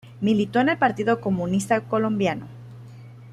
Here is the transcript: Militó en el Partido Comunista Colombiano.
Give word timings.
Militó 0.19 0.57
en 0.59 0.69
el 0.69 0.79
Partido 0.79 1.21
Comunista 1.21 1.81
Colombiano. 1.81 2.47